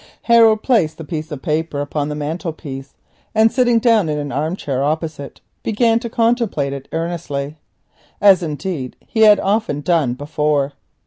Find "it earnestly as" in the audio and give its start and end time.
6.73-8.41